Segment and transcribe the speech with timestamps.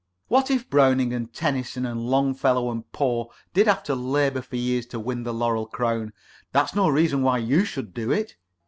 [0.29, 4.87] What if Browning and Tennyson and Longfellow and Poe did have to labor for years
[4.87, 6.11] to win the laurel crown,
[6.51, 8.35] that's no reason why you should do it.